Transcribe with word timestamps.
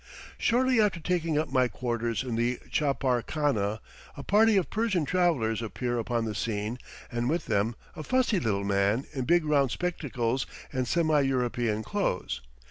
Shortly 0.39 0.81
after 0.81 0.99
taking 0.99 1.37
up 1.37 1.51
my 1.51 1.67
quarters 1.67 2.23
in 2.23 2.35
the 2.35 2.57
chapar 2.71 3.21
khana, 3.21 3.81
a 4.17 4.23
party 4.23 4.57
of 4.57 4.71
Persian 4.71 5.05
travellers 5.05 5.61
appear 5.61 5.99
upon 5.99 6.25
the 6.25 6.33
scene, 6.33 6.79
and 7.11 7.29
with 7.29 7.45
them 7.45 7.75
a 7.95 8.01
fussy 8.01 8.39
little 8.39 8.63
man 8.65 9.05
in 9.13 9.25
big 9.25 9.45
round 9.45 9.69
spectacles 9.69 10.47
and 10.73 10.87
semi 10.87 11.21
European 11.21 11.83
clothes. 11.83 12.41